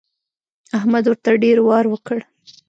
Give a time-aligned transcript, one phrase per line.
[0.77, 2.19] احمد ورته ډېر وار وکړ.